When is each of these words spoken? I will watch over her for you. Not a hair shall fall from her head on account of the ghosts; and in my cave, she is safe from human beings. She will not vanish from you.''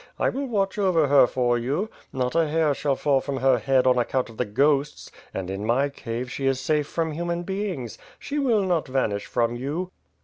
I 0.17 0.29
will 0.29 0.47
watch 0.47 0.79
over 0.79 1.05
her 1.09 1.27
for 1.27 1.59
you. 1.59 1.87
Not 2.11 2.33
a 2.33 2.47
hair 2.49 2.73
shall 2.73 2.95
fall 2.95 3.21
from 3.21 3.37
her 3.37 3.59
head 3.59 3.85
on 3.85 3.99
account 3.99 4.31
of 4.31 4.37
the 4.37 4.45
ghosts; 4.45 5.11
and 5.31 5.47
in 5.47 5.63
my 5.63 5.89
cave, 5.89 6.31
she 6.31 6.47
is 6.47 6.59
safe 6.59 6.87
from 6.87 7.11
human 7.11 7.43
beings. 7.43 7.99
She 8.17 8.39
will 8.39 8.63
not 8.63 8.87
vanish 8.87 9.27
from 9.27 9.55
you.'' 9.55 9.91